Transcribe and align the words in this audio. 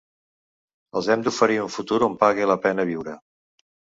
Els 1.01 1.09
hem 1.15 1.25
d’oferir 1.27 1.59
un 1.65 1.69
futur 1.75 2.01
on 2.07 2.17
pague 2.25 2.47
la 2.53 2.57
pena 2.65 2.89
viure. 2.95 3.17